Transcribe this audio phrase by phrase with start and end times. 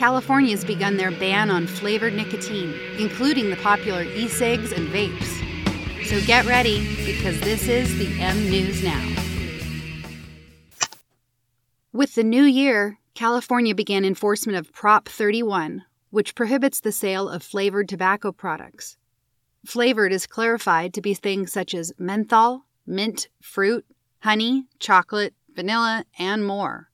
[0.00, 5.28] California has begun their ban on flavored nicotine, including the popular e cigs and vapes.
[6.06, 9.14] So get ready because this is the M News Now.
[11.92, 17.42] With the new year, California began enforcement of Prop 31, which prohibits the sale of
[17.42, 18.96] flavored tobacco products.
[19.66, 23.84] Flavored is clarified to be things such as menthol, mint, fruit,
[24.20, 26.89] honey, chocolate, vanilla, and more.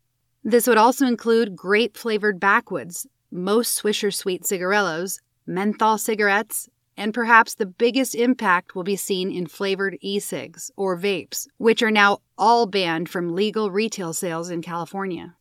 [0.49, 7.57] This would also include grape flavored backwoods, most Swisher Sweet cigarillos, menthol cigarettes, and perhaps
[7.57, 12.19] the biggest impact will be seen in flavored e cigs or vapes, which are now
[12.39, 15.35] all banned from legal retail sales in California.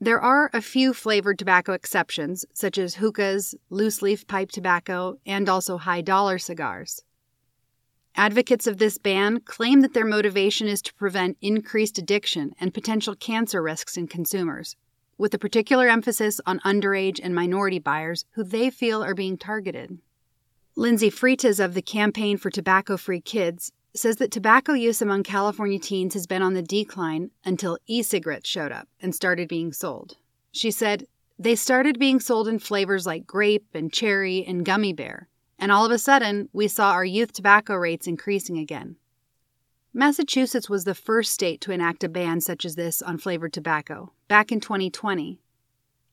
[0.00, 5.48] There are a few flavored tobacco exceptions, such as hookahs, loose leaf pipe tobacco, and
[5.48, 7.02] also high dollar cigars.
[8.18, 13.14] Advocates of this ban claim that their motivation is to prevent increased addiction and potential
[13.14, 14.74] cancer risks in consumers,
[15.18, 19.98] with a particular emphasis on underage and minority buyers who they feel are being targeted.
[20.76, 25.78] Lindsay Freitas of the Campaign for Tobacco Free Kids says that tobacco use among California
[25.78, 30.16] teens has been on the decline until e cigarettes showed up and started being sold.
[30.52, 31.06] She said,
[31.38, 35.28] They started being sold in flavors like grape and cherry and gummy bear,
[35.58, 38.96] and all of a sudden we saw our youth tobacco rates increasing again.
[39.92, 44.12] Massachusetts was the first state to enact a ban such as this on flavored tobacco,
[44.28, 45.40] back in 2020.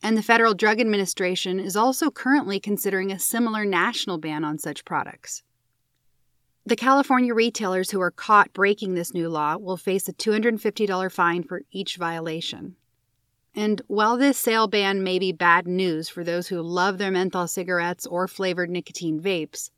[0.02, 4.85] And the Federal Drug Administration is also currently considering a similar national ban on such
[4.85, 5.44] products.
[6.66, 11.44] The California retailers who are caught breaking this new law will face a $250 fine
[11.44, 12.78] for each violation.
[13.55, 17.47] And while this sale ban may be bad news for those who love their menthol
[17.47, 19.69] cigarettes or flavored nicotine vapes,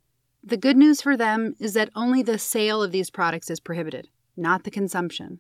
[0.44, 4.08] the good news for them is that only the sale of these products is prohibited,
[4.38, 5.40] not the consumption.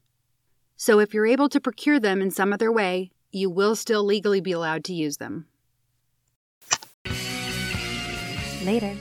[0.75, 4.41] So if you're able to procure them in some other way, you will still legally
[4.41, 5.45] be allowed to use them.
[8.63, 8.95] Later.